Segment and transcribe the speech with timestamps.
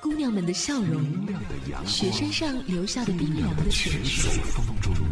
[0.00, 1.04] 姑娘们的笑容，
[1.86, 4.30] 雪山上留下的冰凉的泉水，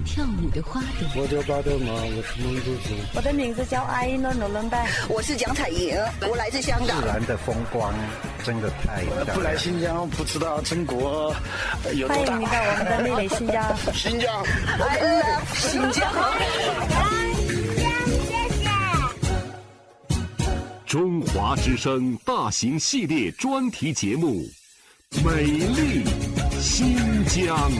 [0.06, 1.22] 跳舞的花朵。
[1.22, 2.94] 我叫巴德玛，我是蒙古族。
[3.14, 7.02] 我的名字叫阿依诺诺伦拜，我是蒋彩莹，我来自香港。
[7.02, 7.92] 自然的风光
[8.42, 9.36] 真的太漂亮。
[9.36, 11.36] 不来新疆不知道中国
[11.94, 12.32] 有多大。
[12.32, 13.76] 欢迎你到我们的美丽新疆。
[13.92, 14.42] 新疆
[14.78, 16.10] ，I love 新疆。
[20.86, 24.48] 中华之声大型系列专题节目。
[25.24, 26.04] 美丽
[26.60, 27.70] 新疆。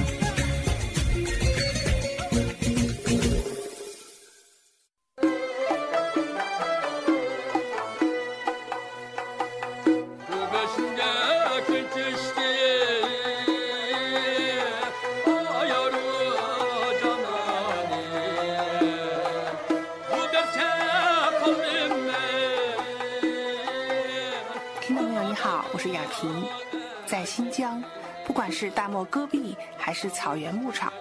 [24.81, 26.78] 听众朋友，你好，我是雅萍。
[27.09, 27.83] 在新疆，
[28.27, 30.93] 不管是大漠戈壁还是草原牧场，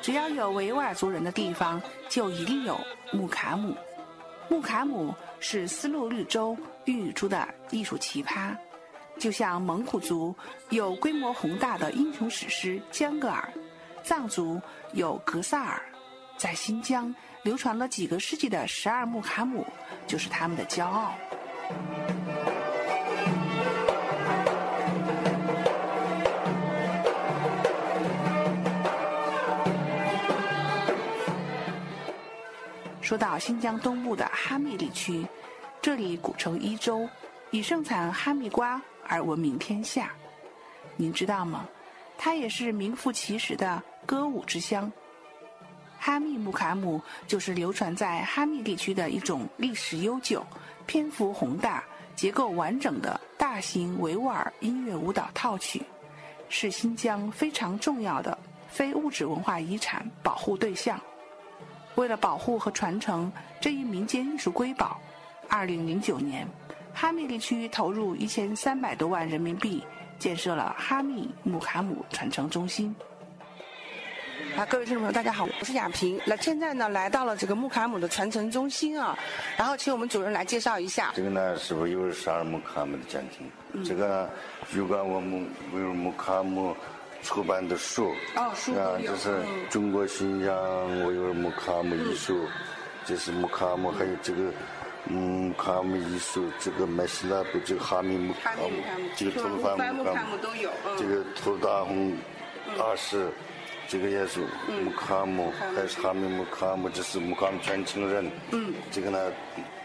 [0.00, 2.76] 只要有维吾尔族人的地方，就一定有
[3.12, 3.76] 木卡姆。
[4.48, 8.56] 木卡姆是丝路绿洲孕育出的艺术奇葩，
[9.20, 10.34] 就像蒙古族
[10.70, 13.48] 有规模宏大的英雄史诗《江格尔》，
[14.02, 14.60] 藏族
[14.94, 15.80] 有格萨尔，
[16.36, 19.64] 在新疆流传了几个世纪的十二木卡姆
[20.08, 21.14] 就是他们的骄傲。
[33.12, 35.26] 说到新疆东部的哈密地区，
[35.82, 37.06] 这里古称伊州，
[37.50, 40.14] 以盛产哈密瓜而闻名天下。
[40.96, 41.68] 您知道吗？
[42.16, 44.90] 它也是名副其实的歌舞之乡。
[45.98, 50.42] 哈密木卡姆就是流传在哈密地区的一种历史悠久、
[50.86, 51.84] 篇幅宏大、
[52.16, 55.82] 结构完整的大型维吾尔音乐舞蹈套曲，
[56.48, 58.38] 是新疆非常重要的
[58.70, 60.98] 非物质文化遗产保护对象。
[61.96, 63.30] 为了保护和传承
[63.60, 64.98] 这一民间艺术瑰宝，
[65.48, 66.46] 二零零九年，
[66.94, 69.84] 哈密地区投入一千三百多万人民币
[70.18, 72.94] 建设了哈密木卡姆传承中心。
[74.56, 76.18] 啊，各位听众朋友，大家好，我是亚萍。
[76.26, 79.16] 那现在呢，来到了这个木卡姆的传承中心啊，
[79.56, 81.12] 然后请我们主任来介绍一下。
[81.14, 83.50] 这个呢，是维吾尔十二木卡姆的家庭。
[83.72, 84.28] 嗯、这个
[84.74, 86.74] 有关我们维吾尔木卡姆。
[87.22, 88.52] 出版的书，啊，
[89.00, 89.30] 这是
[89.70, 90.54] 中国新疆
[91.06, 92.46] 维吾尔木卡姆艺术，
[93.04, 94.52] 这是木卡姆，还有这个
[95.04, 98.70] 木卡姆艺术，这个麦西拉布，这个哈密木卡姆，
[99.16, 102.12] 这个吐鲁番木卡姆都有，这个图大红
[102.76, 103.28] 大师，
[103.86, 104.40] 这个也是
[104.84, 109.32] 木卡姆，还是哈密木卡姆，这是木卡姆传承人，嗯，这个呢。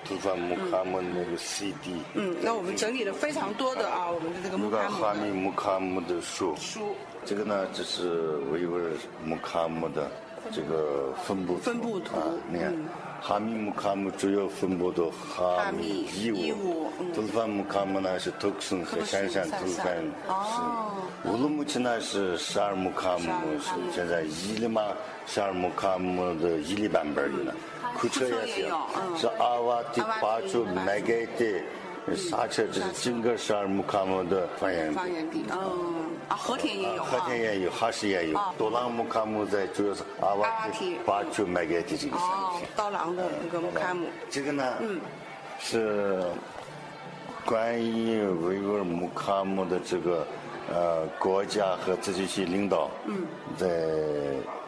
[0.07, 6.95] 吐鲁番木卡姆那个 CD，嗯，那我们整理了非常多的啊，我们的这个木卡姆哈密木卡姆的书，书，
[7.25, 8.91] 这个呢，就是维吾尔
[9.25, 10.09] 木卡姆的
[10.51, 12.15] 这个分布分布图，
[12.49, 12.73] 你看，
[13.21, 19.95] 哈密木卡姆主要分布到哈密义乌，吐鲁番木卡姆呢是特克和陕山吐鲁番
[21.23, 23.23] 是，乌鲁木齐呢是十二木卡姆，
[23.59, 24.81] 是现在伊犁嘛
[25.25, 27.53] 十二木卡姆的伊犁版本的。
[27.97, 28.67] 库车也是，
[29.17, 34.93] 是阿瓦蒂巴楚麦盖的刹车，这是整个十二木卡姆的方言。
[34.93, 35.43] 方言地。
[35.51, 38.39] 嗯，啊，和田也有，和田也有，哈市也有。
[38.57, 44.07] 多朗木卡姆在主要是阿瓦提巴楚麦盖的这个哦，刀郎的那个木卡姆。
[44.29, 44.99] 这个呢，嗯，
[45.59, 46.25] 是
[47.45, 50.27] 关于维吾尔木卡姆的这个
[50.73, 53.25] 呃国家和自治区领导，嗯，
[53.57, 53.67] 在。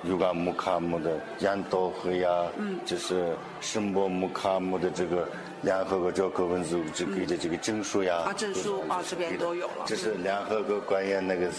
[0.04, 2.80] 有关木卡姆的研讨会呀，嗯。
[2.86, 5.28] 就是申报木卡姆的这个
[5.62, 9.84] 联合国教科文组织给的这个证书呀，啊，证书啊，这边都有了。
[9.86, 11.50] 这是联合国官员那个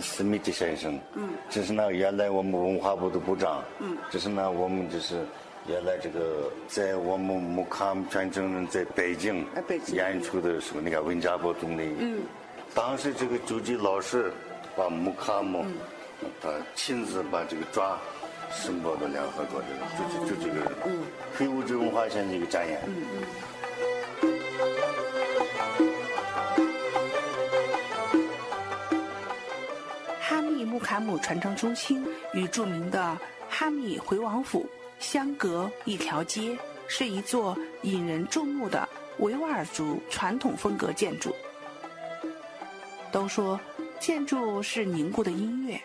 [0.00, 5.16] 斯密特先生，嗯，这是那原来我们文化部的部长，嗯，这是呢我们就是
[5.66, 9.44] 原来这个在我们木卡姆传承人在北京。
[9.92, 12.20] 演出的时候，那个温家宝总理，嗯，
[12.74, 14.32] 当时这个朱吉老师
[14.76, 15.64] 把木卡姆。
[16.40, 17.98] 他亲自把这个抓
[18.52, 19.66] 申报到联合国的，
[19.98, 20.70] 就就就这个
[21.32, 22.80] 非物质文化现的一个展演。
[30.20, 34.64] 哈密木卡姆传承中心与著名的哈密回王府
[35.00, 38.88] 相隔一条街，是一座引人注目的
[39.18, 41.34] 维吾尔族传统风格建筑。
[43.12, 43.60] 都说
[44.00, 45.80] 建筑是凝固的音乐，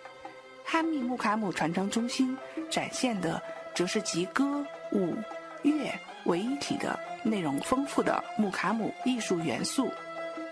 [0.66, 2.36] 哈密木卡姆传承中心
[2.70, 3.40] 展现的
[3.76, 5.14] 则是集歌舞
[5.62, 5.92] 乐
[6.24, 9.92] 为一体的内容丰富的木卡姆艺术元素。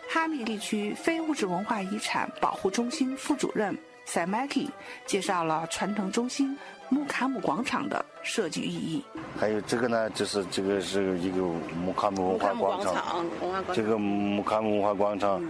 [0.07, 3.75] 哈密地区非物质文化遗产保护中心副主任
[4.06, 4.69] 塞麦基
[5.07, 6.56] 介绍了传承中心
[6.89, 9.04] 木卡姆广场的设计寓意。
[9.39, 11.42] 还有这个呢，就是这个是一个
[11.83, 13.25] 木卡姆文化广场。
[13.74, 15.44] 这个木卡姆文化广场，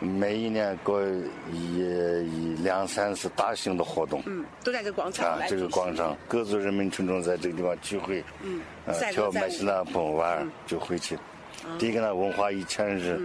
[0.00, 1.00] 每一年搞
[1.52, 1.78] 一
[2.24, 4.22] 一两三次大型的活动。
[4.26, 8.24] 嗯，都在这个广场啊，这个广场，各族人民群众在这个地方聚会。
[8.42, 8.60] 嗯，
[9.12, 11.18] 跳麦西那蹦玩就回去。
[11.78, 13.20] 第一个呢，文化一千日。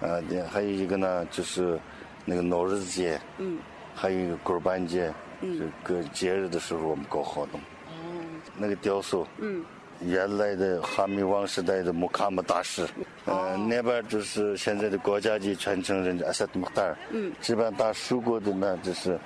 [0.00, 1.80] 呃，还有一个呢，就是
[2.26, 3.58] 那个闹日子节，嗯，
[3.94, 5.10] 还有一个过板节，
[5.40, 7.58] 嗯，各节日的时候我们搞活动。
[7.88, 8.22] 哦，
[8.58, 9.64] 那个雕塑，嗯，
[10.00, 12.86] 原来的哈密王时代的木卡姆大师，
[13.24, 19.18] 呃，那边就是现在的国家级传承人阿萨姆达尔，嗯，这边打输过的呢，就是。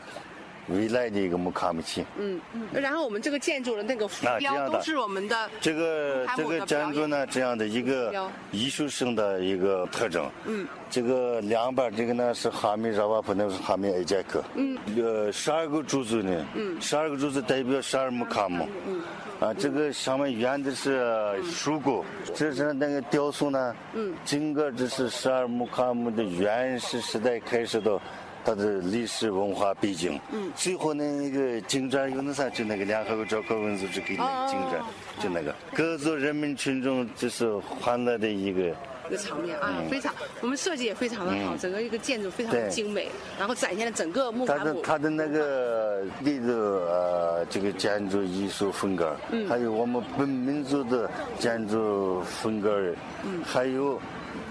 [0.71, 2.05] 未来的一个木卡姆器。
[2.19, 2.69] 嗯嗯。
[2.73, 5.51] 然后我们这个建筑的那个浮标都是我们的。
[5.61, 10.31] 这个这个建筑呢，这样的一个艺术性的一个特征。
[10.45, 10.67] 嗯。
[10.89, 14.43] 这个两边这个呢是哈密热瓦普，那是哈密艾杰克。
[14.55, 14.79] 嗯。
[14.97, 16.47] 呃，十二个柱子呢。
[16.55, 16.81] 嗯。
[16.81, 18.69] 十二个柱子代表十二木卡姆。
[18.87, 19.01] 嗯。
[19.41, 23.75] 啊，这个上面圆的是树骨，这是那个雕塑呢。
[23.95, 24.15] 嗯。
[24.25, 27.99] 整个这是十二木卡姆的原始时代开始的。
[28.45, 34.83] 它的历史文化背景，嗯，最后那个金砖有那啥，就那个联合国教科文组织给那个进展，
[35.21, 35.55] 就那个。
[35.75, 38.75] 各族人民群众就是欢乐的一个
[39.11, 44.59] 一个场面啊，非常，我们设计也非常的好，整个一个建筑非常的精美，然后展现了整个木卡姆。
[44.59, 46.55] 它的它的那个那个
[46.89, 51.11] 呃，这个建筑艺术风格，嗯，还有我们本民族的
[51.41, 54.01] 建筑风格，嗯，还有。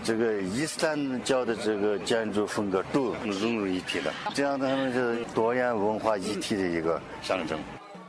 [0.01, 7.59] 这个伊斯兰教的这个建筑风格都融入一体的，这样他们是多元文化一体的一个象征。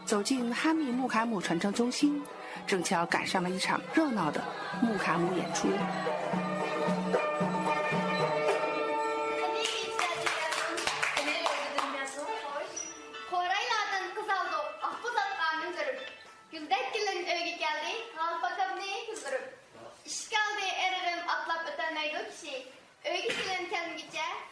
[0.05, 2.21] 走进哈密木卡姆传承中心，
[2.67, 4.43] 正巧赶上了一场热闹的
[4.83, 5.69] 木卡姆演出。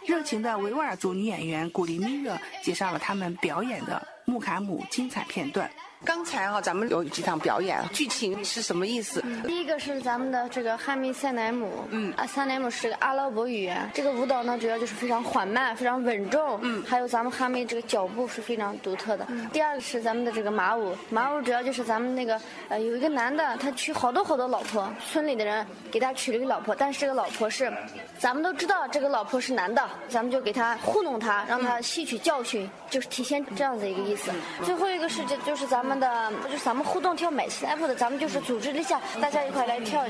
[0.07, 5.71] 热情的维吾尔族女演员古丽米热介绍了他们表演的木卡姆精彩片段。
[6.05, 9.21] 刚才哈，咱们有几场表演，剧情是什么意思？
[9.47, 13.91] 第一个是咱们的这个哈密塞乃姆，嗯，啊，塞乃姆是这个阿拉伯语言。
[13.93, 19.27] 这个舞蹈呢，主要就是非常缓慢，非常稳重，嗯，还有咱们哈密这个脚步是非常独特的。
[19.53, 27.73] 第二个是咱们的这个马舞，马舞主要就是咱们那个呃，有一个男的，他娶好多好多老婆，村里的人给他娶了一个老婆，但是这个老婆是，
[28.19, 34.31] 咱们都知道这个老婆是男的，咱们就给他糊弄他，让他吸取教训，就是体现这样子一个意思。
[34.63, 35.88] 最后一个是这就是咱们。
[35.89, 40.05] 们的就是咱们互动跳美西来的，咱们就是组织一下，大家一块来跳。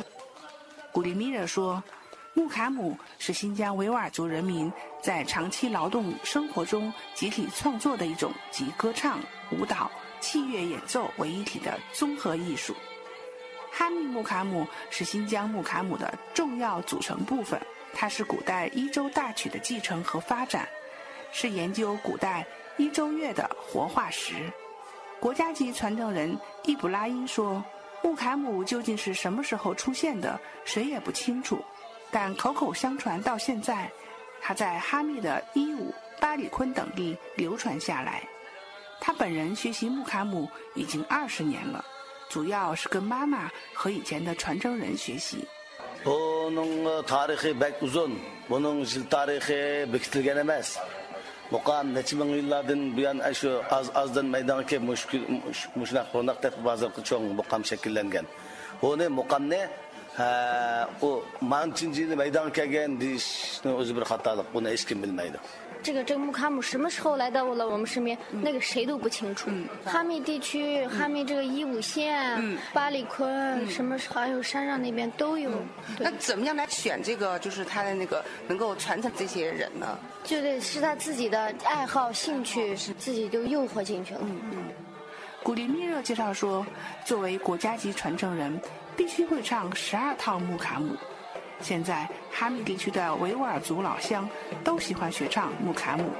[0.90, 1.80] 古丽米热说，
[2.34, 9.20] 木卡姆是新疆维吾尔族人民在长期劳动生活中集体创作的一种集歌唱、
[9.52, 9.88] 舞蹈、
[10.20, 12.74] 器乐演奏为一体的综合艺术。
[13.70, 17.60] 哈密木卡姆是新疆木卡姆的重要组成部分，
[17.94, 20.68] 它是古代伊州大曲的继承和发展，
[21.30, 22.44] 是研究古代
[22.76, 24.50] 伊州乐的活化石。
[25.20, 27.62] 国家级传承人伊卜拉因说
[28.02, 31.58] ：“木卡姆究竟是什么时候出现的，谁也不清楚。
[32.10, 33.90] 但口口相传到现在，
[34.40, 38.22] 他在哈密的伊武、巴里坤等地流传下来。
[39.00, 41.84] 他本人学习木卡姆已经二十年了，
[42.28, 45.44] 主要是跟妈妈和以前的传承人学习。”
[51.50, 55.22] Muqam neçe min yıllardan bu yan şu az azdan meydandaki müşkül
[55.74, 58.24] müşnak konakta bazı çok muqam şekillengen.
[58.82, 59.68] Onu muqam ne?
[60.16, 64.54] Ha, o mançıncı meydan kelgen diş özü bir hatalık.
[64.54, 65.38] Bunu hiç kim bilmeydi.
[65.82, 68.16] 这个这个木卡姆什么时候来到了我们身边？
[68.30, 69.50] 那个谁都不清楚。
[69.84, 75.50] 哈密地区，哈密这个伊武县、巴里坤，什么还有山上那边都有。
[75.98, 77.38] 那怎么样来选这个？
[77.38, 79.98] 就是他的那个能够传承这些人呢？
[80.24, 84.20] 就得是他自己的爱好、兴趣，是自己就诱惑进去了。
[84.22, 84.58] 嗯嗯。
[85.42, 86.66] 古力密热介绍说，
[87.04, 88.60] 作为国家级传承人，
[88.96, 90.96] 必须会唱十二套木卡姆。
[91.60, 94.28] 现在哈密地区的维吾尔族老乡
[94.62, 96.10] 都喜欢学唱木卡姆。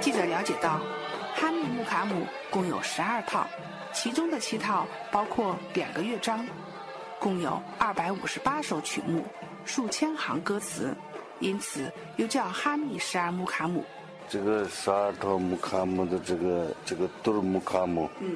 [0.00, 0.80] 记者了解到
[1.34, 3.46] 哈密木卡姆共有十二套
[3.92, 6.44] 其中的七套包括两个乐章。
[7.22, 9.22] 共有二百五十八首曲目，
[9.64, 10.92] 数千行歌词，
[11.38, 13.84] 因此又叫哈密十二木卡姆。
[14.28, 18.34] 这个十二套木卡姆的这个这个都是木卡姆，嗯，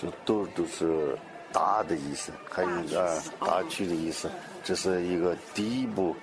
[0.00, 1.18] 是都都是
[1.52, 4.30] 大的意思，还有啊大曲的意思。
[4.62, 6.14] 这是一个第一部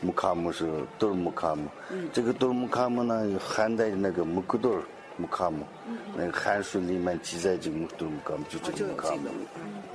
[0.00, 0.66] 木卡姆是
[0.98, 2.08] 都是木卡姆，嗯。
[2.14, 4.82] 这个都是木卡姆呢，有汉代的那个木库多尔
[5.18, 5.66] 木卡姆，
[6.16, 9.28] 那个汉书里面记载这个都是木卡姆，就这个木卡姆。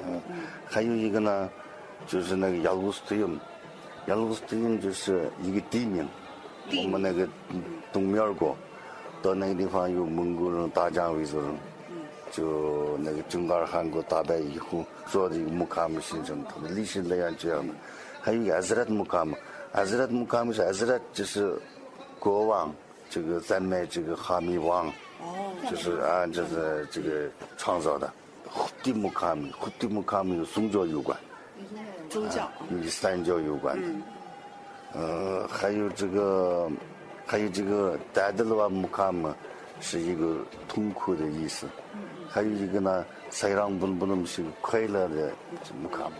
[0.05, 0.21] 嗯，
[0.67, 1.49] 还有一个呢，
[2.05, 3.39] 就是那个雅鲁斯特因，
[4.07, 6.07] 雅鲁斯特因就是一个地名，
[6.83, 7.27] 我们那个
[7.91, 8.55] 东面儿国，
[9.21, 11.55] 到那个地方有蒙古人、大将、维族人，
[12.31, 17.73] 就那个准噶尔汗国打败以后做的一个木卡姆形成，它的历史来源这样的。
[18.21, 19.35] 还有一个艾兹拉特木卡姆，
[19.73, 21.57] 阿兹拉特木卡姆是阿兹拉，就是
[22.19, 22.73] 国王，
[23.09, 24.91] 这个赞美这个哈密王，
[25.69, 28.11] 就是啊，就是这个创造的。
[28.45, 31.17] 胡地木卡姆，胡地木卡姆有宗教有关。
[32.13, 32.47] 宗教。
[32.69, 33.87] 与伊斯兰教有关的，
[34.93, 36.69] 呃，还有这个，
[37.25, 39.33] 还有这个达德勒瓦木卡姆，
[39.81, 41.67] 是一个痛苦的意思，
[42.29, 45.31] 还有一个呢，塞让不不能是快乐的
[45.81, 46.13] 木卡姆，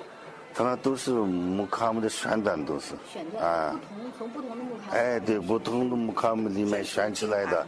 [0.55, 2.95] 他们都是木卡姆的选段都是，
[3.39, 3.79] 啊，
[4.17, 4.97] 从不同的木卡姆。
[4.97, 7.67] 哎，对，不同的木卡姆里面选起来的，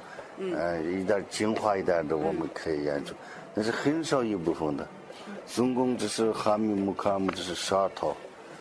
[0.55, 3.13] 呃，一点精华一点的我们可以演出，
[3.53, 4.87] 但是很少一部分的，
[5.47, 8.15] 总共就是哈密木卡姆，就是十二套，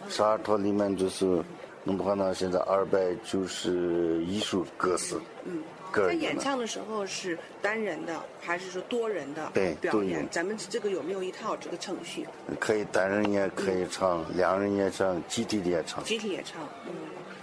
[0.09, 1.43] 十二套里面就是，
[1.83, 5.63] 弄的话呢，现在二百九十一首歌词，嗯，
[5.93, 10.27] 在演唱的时候是单人的还是说多人的对表演？
[10.31, 12.27] 咱们这个有没有一套这个程序？
[12.61, 16.63] 可以单人也可以唱，两人也唱，集体的也唱，集体也唱？
[16.87, 16.93] 嗯，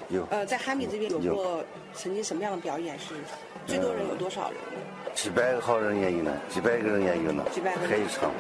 [0.10, 3.16] 有呃，在哈密这边有有过曾经什么样的表演是
[3.66, 4.60] 最多人有多少人？
[5.14, 8.32] 几百个好人也有呢，几百个人也有呢，几百个人可以唱。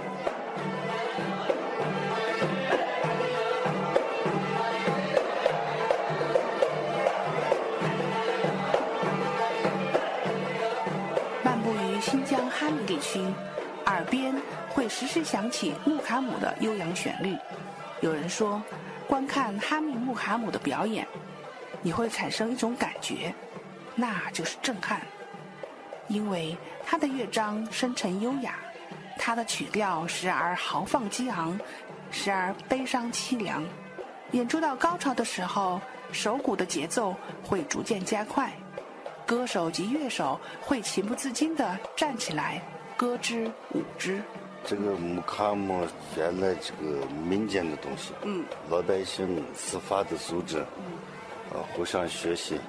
[13.02, 13.22] 区，
[13.88, 14.34] 耳边
[14.70, 17.36] 会时时响起木卡姆的悠扬旋律。
[18.00, 18.62] 有人说，
[19.08, 21.06] 观看哈密木卡姆的表演，
[21.82, 23.34] 你会产生一种感觉，
[23.96, 25.02] 那就是震撼。
[26.08, 26.56] 因为
[26.86, 28.56] 他的乐章深沉优雅，
[29.18, 31.60] 他的曲调时而豪放激昂，
[32.10, 33.64] 时而悲伤凄凉。
[34.32, 35.80] 演出到高潮的时候，
[36.12, 38.52] 手鼓的节奏会逐渐加快，
[39.26, 42.62] 歌手及乐手会情不自禁地站起来，
[43.02, 44.22] 歌之舞之。
[44.64, 50.64] 这个木卡姆原来这个民间的东西，嗯，老百姓自发的组织，
[51.52, 52.60] 呃，互相学习，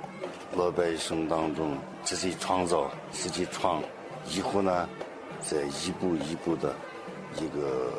[0.57, 3.83] 老百姓当中自己创造、自己创，
[4.27, 4.89] 以后呢，
[5.43, 6.75] 再一步一步的
[7.37, 7.93] 一个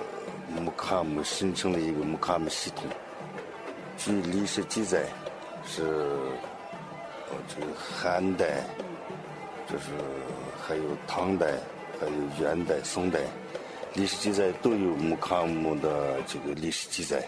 [0.60, 2.86] 木卡姆形成了一个木卡姆系统。
[3.96, 5.06] 据历史记载，
[5.68, 5.84] 是
[7.30, 8.64] 呃这个汉代，
[9.72, 9.92] 就是
[10.68, 11.54] 还有唐代，
[12.40, 13.20] 元代、宋代。
[13.96, 17.24] 历史记载都有木卡姆的这个历史记载。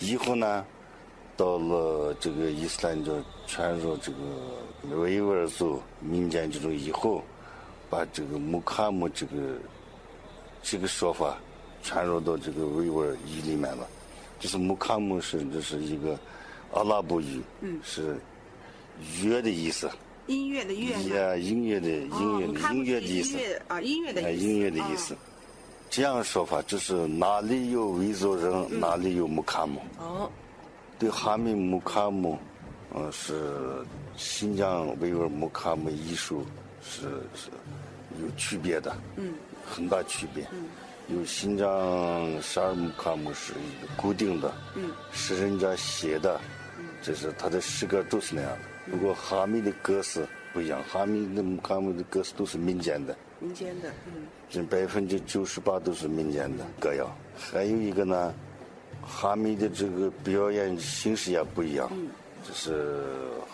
[0.00, 0.64] 以后呢，
[1.36, 3.12] 到了这个伊斯兰教
[3.46, 7.22] 传入这个维吾尔族民间之中以后，
[7.88, 9.32] 把这个木卡姆这个
[10.62, 11.36] 这个说法
[11.84, 13.86] 传入到这个维吾尔语里面了。
[14.40, 16.18] 就是木卡姆是这是一个
[16.72, 18.18] 阿拉伯语，嗯是
[19.22, 19.88] 约的意思。
[20.26, 23.42] 音乐的乐音乐的音乐的音乐的意思音。
[23.42, 24.46] 乐啊，音乐的哎，意思。
[24.46, 25.16] 音乐的意思。
[25.90, 29.80] 这样说法就是哪里有维族人，哪里有木卡姆。
[29.98, 30.30] 哦，
[30.98, 32.38] 对哈密木卡姆，
[32.94, 33.84] 嗯、是
[34.16, 36.44] 新疆维吾尔木卡姆艺术
[36.82, 37.02] 是
[37.34, 37.50] 是
[38.20, 40.44] 有区别的，嗯，很大区别。
[40.52, 40.66] 嗯，
[41.08, 41.68] 有新疆
[42.42, 46.40] 十二木卡姆是一个固定的，嗯，是人家写的，
[47.04, 48.58] 这是他的诗歌都是那样的。
[48.90, 53.14] 不过哈密的歌词不一样，哈密的木卡姆的歌词都是民间的。
[53.40, 57.14] 民间的，嗯，这百分之九十八都是民间的歌谣。
[57.36, 58.34] 还有一个呢，
[59.02, 62.08] 哈密的这个表演形式也不一样，嗯
[62.46, 63.04] 这是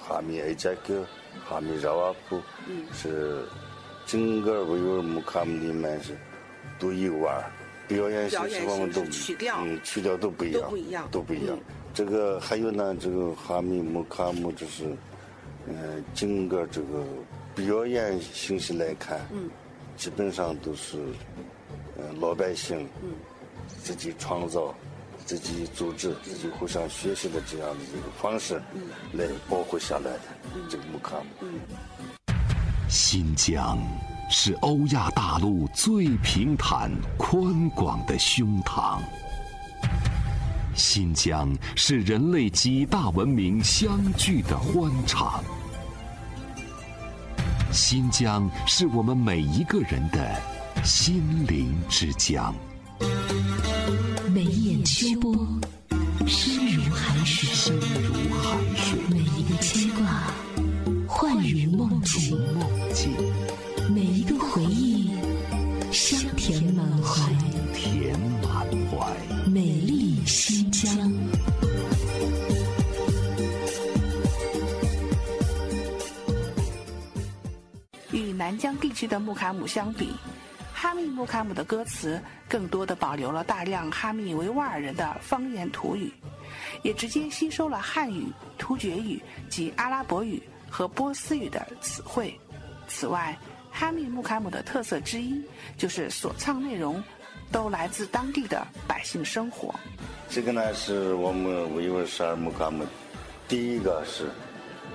[0.00, 1.04] 哈密艾加克、
[1.44, 3.44] 哈密热瓦普，嗯是
[4.06, 6.16] 整个维吾尔木卡姆里面是
[6.78, 7.42] 独一无二。
[7.88, 11.56] 表演形式我们都嗯，曲调都不一样，都不一样都不一样。
[11.56, 14.96] 嗯这个还有呢，这个哈密木卡姆就是，
[15.66, 17.04] 呃，整个这个
[17.54, 19.50] 表演形式来看，嗯，
[19.96, 20.98] 基本上都是，
[21.98, 23.10] 呃，老百姓，嗯，
[23.82, 24.74] 自己创造、
[25.26, 28.82] 自己组织、自己互相学习的这样的一个方式，嗯。
[29.12, 30.20] 来保护下来的
[30.68, 31.26] 这个木卡姆。
[31.40, 31.60] 嗯。
[32.88, 33.78] 新疆
[34.30, 39.00] 是欧亚大陆最平坦宽广的胸膛。
[40.80, 45.44] 新疆是人类几大文明相聚的欢场。
[47.70, 50.40] 新疆是我们每一个人的
[50.82, 52.54] 心灵之疆。
[54.32, 55.46] 每一眼秋波，
[56.26, 58.98] 深如海水；深如海水。
[59.10, 60.32] 每一个牵挂，
[61.06, 62.32] 幻如梦境；
[63.94, 65.10] 每一个回忆，
[65.92, 67.30] 香甜满怀。
[67.74, 69.12] 甜满怀。
[69.46, 69.62] 美
[70.80, 71.12] 丽新疆。
[78.12, 80.10] 与南疆地区的木卡姆相比，
[80.72, 86.12] 哈密木卡姆的歌词更多的保留了大量哈密维吾尔人的方言土语，
[86.82, 88.26] 也直接吸收了汉语、
[88.58, 92.38] 突厥语及阿拉伯语和波斯语的词汇。
[92.88, 93.38] 此外，
[93.70, 95.40] 哈密木卡姆的特色之一
[95.76, 97.02] 就是所唱内容
[97.50, 99.74] 都来自当地的百姓生活。
[100.28, 102.84] 这个呢是我们维吾尔十二木卡姆，
[103.48, 104.24] 第一个是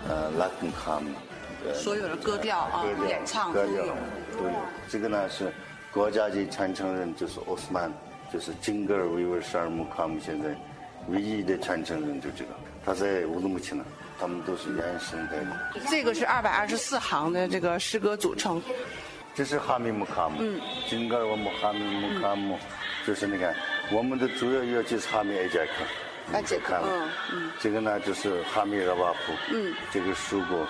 [0.07, 1.09] 呃拉木卡姆。
[1.73, 3.85] 所有的歌调啊，演唱都有，
[4.37, 4.53] 都有。
[4.87, 5.51] 这个呢是
[5.91, 7.91] 国家级传承人，就是奥斯曼，
[8.31, 10.55] 就是整个维吾尔十二木卡姆现在
[11.09, 12.51] 唯一的传承人就这个，
[12.85, 13.83] 他在乌鲁木齐呢，
[14.19, 15.43] 他们都是原生的。
[15.89, 18.61] 这个是二百二十四行的这个诗歌组成。
[19.35, 22.57] 这是哈密木卡姆，嗯，整个我们哈密木卡姆，
[23.05, 23.53] 就是你看，
[23.91, 25.85] 我们的主要乐器是哈密艾杰克。
[26.33, 30.65] 艾杰克，嗯嗯，这个呢就是哈密热瓦普，嗯，这个书国。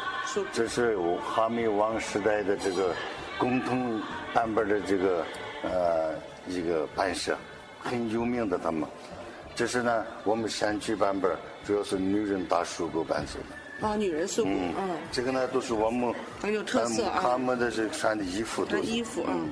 [0.51, 2.93] 这是哈密王时代的这个
[3.37, 4.01] 共同
[4.33, 5.23] 版本的这个
[5.61, 6.15] 呃
[6.47, 7.37] 一个版式，
[7.79, 8.89] 很有名的他们。
[9.53, 13.64] 这是呢我们山区版本，主要是女人打书鼓伴奏的。
[13.81, 17.19] 啊，女人书鼓，嗯，这个呢都是我们很有特色啊。
[17.21, 19.49] 他们的这穿的衣服都衣服，嗯。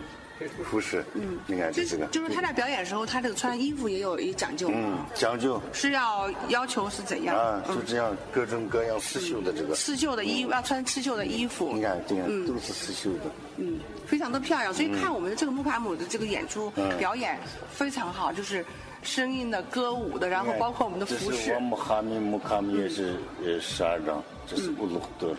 [0.69, 5.61] 服饰，嗯，你看这个，就是他在表演的时候，他这个穿衣服也有一讲究，嗯，讲究。
[5.71, 7.37] 是要要求是怎样？
[7.37, 7.63] 啊？
[7.65, 9.73] 就这样各种各样刺绣的这个。
[9.73, 14.73] 刺绣的衣要穿刺绣的衣服，你看这个都是刺绣的，嗯，非常的漂亮。
[14.73, 17.39] 所以看我们的这个木卡姆的这个演出表演
[17.71, 18.65] 非常好，就是
[19.03, 21.53] 声音的、歌舞的，然后包括我们的服饰。
[21.53, 25.35] 我们哈密木卡姆也是呃十二张，这是乌鲁多。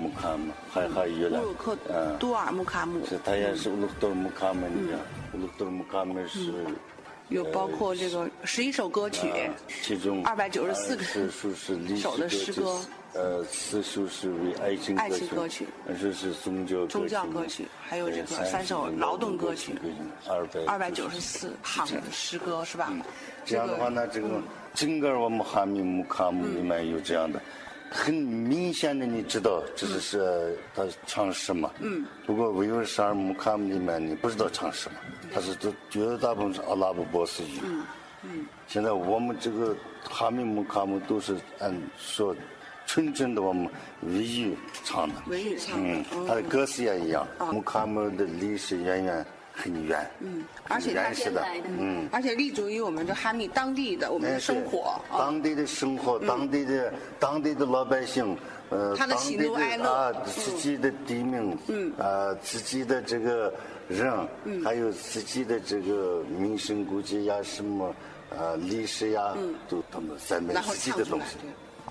[0.00, 1.40] 木卡姆，还还有了，
[1.88, 5.00] 嗯，多尔木卡姆，是它也是乌鲁多尔木卡姆，你看，
[5.32, 6.54] 乌鲁多尔木卡姆是，
[7.30, 9.28] 有包括这个十一首歌曲，
[9.82, 11.02] 其中二百九十四个
[11.96, 12.78] 首的诗歌，
[13.18, 15.66] 呃，四首是为爱情爱情歌曲，
[16.00, 19.74] 这是宗教宗教歌曲，还有这个三首劳动歌曲，
[20.28, 22.92] 二百二百九十四行诗歌是吧？
[23.44, 24.40] 这样的话呢，这个
[24.72, 27.42] 整个我们哈密木卡姆里面有这样的。
[27.90, 31.72] 很明显的，你知道这是是他唱什么？
[31.80, 32.04] 嗯。
[32.24, 34.98] 不过维吾尔十二木卡姆里面，你不知道唱什么，
[35.32, 37.60] 他是这绝大部分是阿拉伯波斯语。
[37.64, 37.84] 嗯
[38.22, 38.46] 嗯。
[38.68, 42.36] 现在我们这个哈密木卡姆都是按说
[42.88, 43.68] 纯正的我们
[44.02, 45.14] 维语唱的。
[45.28, 45.88] 维语唱的。
[45.88, 46.26] 嗯。
[46.26, 47.24] 他的歌词也一样。
[47.52, 49.24] 木卡姆的历史渊源。
[49.60, 58.38] 很远，嗯，而且原始的，嗯，而且立足于我们这哈密当地的我们的生活，当地的生活，当地的当地的老百姓，
[58.70, 63.52] 呃，他的喜怒哀乐啊，自己的地名，嗯，啊，自己的这个
[63.88, 67.92] 人，嗯，还有自己的这个名胜古迹呀，什么
[68.30, 71.36] 啊历史呀，嗯，都他们三百自己的东西。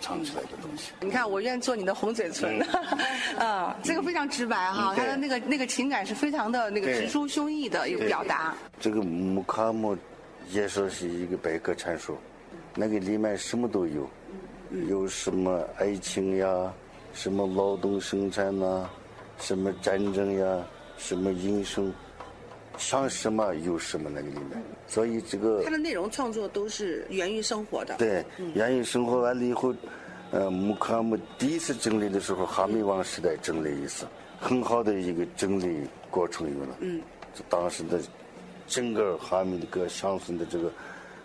[0.01, 2.60] 唱出来的东西，你看，我愿做你的红嘴唇，
[3.39, 8.55] 啊，这个非常直白哈，他的那个那个情感是非常的那个直抒胸臆的一个表达。
[8.79, 9.97] 这个木卡姆
[10.49, 12.17] 也说是一个百科全书，
[12.75, 14.10] 那个里面什么都有，
[14.88, 16.73] 有什么爱情呀，
[17.13, 18.89] 什么劳动生产呐，
[19.39, 20.63] 什么战争呀，
[20.97, 21.91] 什么英雄。
[22.77, 27.95] 想什么有什么那个里面，所以这个它的内容创作都是源于生活的。
[27.97, 29.73] 对，源于生活完了以后，
[30.31, 34.05] 呃，木卡姆第一次整理的时候，哈密王时代整理一次，
[34.39, 36.77] 很好的一个整理过程有了。
[36.79, 37.01] 嗯，
[37.49, 37.99] 当时的
[38.67, 40.71] 整个哈密的各乡村的这个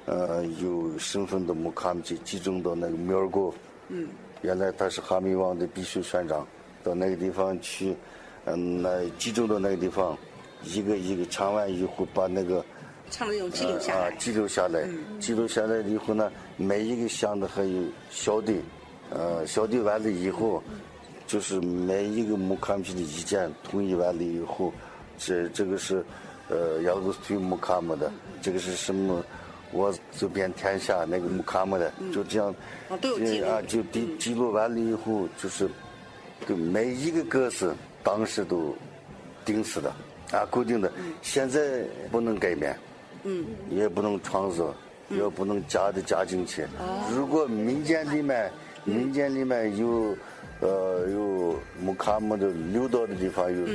[0.06, 3.54] 呃有身份的木卡姆就集中到那个苗国。
[3.88, 4.08] 嗯，
[4.40, 6.46] 原来他是哈密王的必须选长，
[6.82, 7.94] 到那个地方去，
[8.46, 10.16] 嗯，那集中到那个地方。
[10.64, 12.64] 一个一个唱完以后，把那个
[13.10, 14.88] 唱的用记录下来，记录下来，
[15.20, 18.60] 记录下来以后呢，每一个箱子还有小队，
[19.10, 20.62] 呃，小队完了以后，
[21.26, 24.72] 就是每一个木卡姆的意见统一完了以后，
[25.18, 26.04] 这这个是
[26.48, 29.22] 呃，要是对木卡姆的，这个是什么？
[29.72, 32.54] 我走遍天下那个木卡姆的，就这样，
[32.88, 35.68] 啊，就记记录完了以后，就是，
[36.46, 38.74] 对每一个歌词，当时都。
[39.44, 39.92] 定死的，
[40.32, 40.90] 啊，固定的。
[41.20, 42.76] 现在不能改变，
[43.22, 44.74] 嗯，也不能创作，
[45.10, 46.66] 也不能加的加进去。
[47.14, 48.50] 如果民间里面，
[48.84, 50.16] 民间里面有，
[50.60, 53.66] 呃，有木卡木的留到的地方有，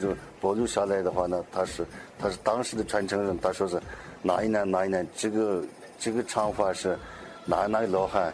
[0.00, 1.84] 就保留下来的话呢，他是
[2.18, 3.80] 他是当时的传承人，他说是
[4.22, 5.62] 哪一年哪一年这个
[5.98, 6.96] 这个唱法是
[7.44, 8.32] 哪哪个老汉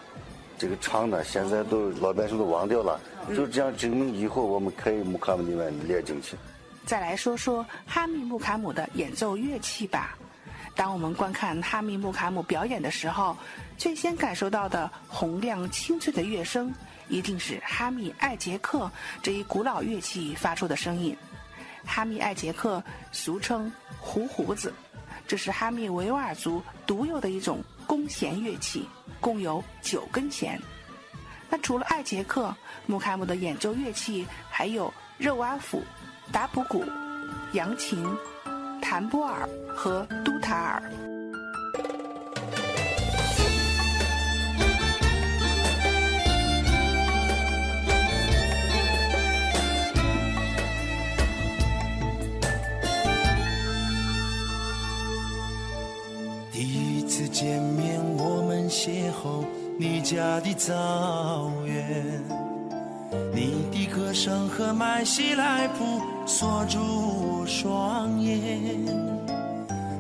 [0.58, 3.00] 这个唱的，现在都老百姓都忘掉了。
[3.34, 6.36] 就这样证明以后我们可以木卡姆里面列进去。
[6.90, 10.18] 再来说说哈密木卡姆的演奏乐器吧。
[10.74, 13.37] 当我们观看哈密木卡姆表演的时候，
[13.79, 16.74] 最先感受到的洪亮清脆的乐声，
[17.09, 18.90] 一定是哈密艾杰克
[19.22, 21.16] 这一古老乐器发出的声音。
[21.85, 24.74] 哈密艾杰克俗称胡胡子，
[25.29, 28.85] 这是哈密维吾尔族独有的一种弓弦乐器，
[29.20, 30.61] 共有九根弦。
[31.48, 32.53] 那除了艾杰克，
[32.87, 35.85] 木卡姆的演奏乐器还有肉阿甫、
[36.32, 36.84] 达普鼓、
[37.52, 38.04] 扬琴、
[38.80, 40.82] 弹波尔和都塔尔。
[56.52, 59.44] 第一次见面，我们邂逅
[59.78, 62.22] 你家的草原，
[63.32, 68.84] 你的歌声和麦西来普锁住我双眼。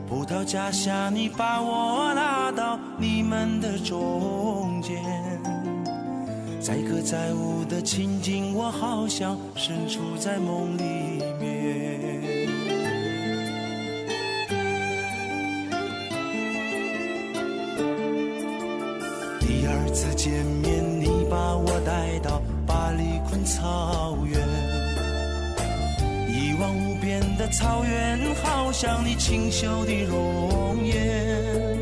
[0.08, 5.00] 葡萄架下，你把我拉到你们的中间，
[6.60, 10.82] 载歌载舞的情景，我好像身处在梦里
[11.40, 12.48] 面。
[19.38, 20.89] 第二次见面，
[27.36, 31.78] 的草原，好像你清秀的容颜。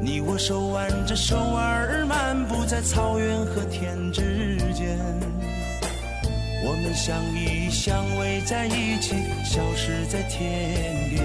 [0.00, 4.98] 你我手挽着手儿，漫步在草原和天之间。
[6.62, 9.14] 我们相依相偎在一起，
[9.44, 11.20] 消失在天边。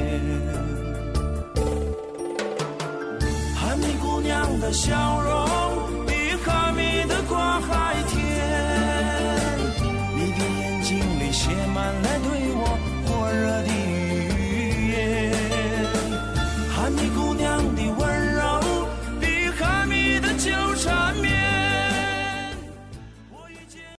[3.56, 8.16] 哈密姑娘的笑容比哈密的瓜还甜。
[10.16, 12.55] 你的眼睛里写满了对。
[13.36, 13.95] 热的